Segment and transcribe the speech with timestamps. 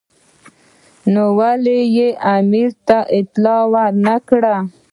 [1.13, 4.55] نو ولې یې امیر ته اطلاع ور نه کړه.